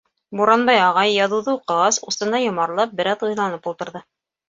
[0.37, 4.07] Буранбай ағай, яҙыуҙы уҡығас, усына йомарлап, бер аҙ уйланып ултырҙы.